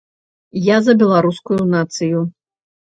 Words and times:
Я 0.69 0.77
за 0.87 0.97
беларускую 1.03 1.61
нацыю. 1.77 2.27